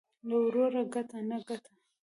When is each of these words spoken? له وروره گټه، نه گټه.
له 0.27 0.35
وروره 0.43 0.81
گټه، 0.93 1.19
نه 1.29 1.37
گټه. 1.47 1.73